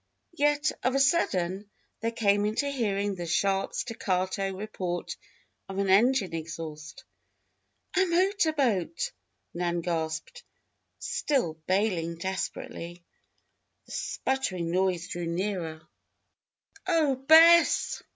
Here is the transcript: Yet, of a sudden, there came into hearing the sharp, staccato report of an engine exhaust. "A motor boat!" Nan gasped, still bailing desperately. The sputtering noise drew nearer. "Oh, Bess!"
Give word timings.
Yet, 0.33 0.71
of 0.81 0.95
a 0.95 0.99
sudden, 0.99 1.69
there 2.01 2.09
came 2.11 2.43
into 2.43 2.67
hearing 2.67 3.13
the 3.13 3.27
sharp, 3.27 3.75
staccato 3.75 4.51
report 4.51 5.15
of 5.69 5.77
an 5.77 5.91
engine 5.91 6.33
exhaust. 6.33 7.03
"A 7.95 8.05
motor 8.07 8.51
boat!" 8.51 9.11
Nan 9.53 9.81
gasped, 9.81 10.43
still 10.97 11.53
bailing 11.67 12.15
desperately. 12.17 13.03
The 13.85 13.91
sputtering 13.91 14.71
noise 14.71 15.07
drew 15.07 15.27
nearer. 15.27 15.87
"Oh, 16.87 17.15
Bess!" 17.17 18.01